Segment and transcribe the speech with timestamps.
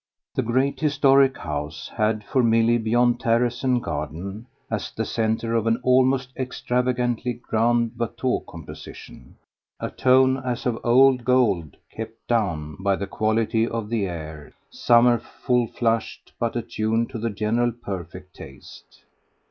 [0.33, 5.67] The great historic house had, for Milly, beyond terrace and garden, as the centre of
[5.67, 9.35] an almost extravagantly grand Watteau composition,
[9.79, 15.19] a tone as of old gold kept "down" by the quality of the air, summer
[15.19, 19.03] full flushed but attuned to the general perfect taste.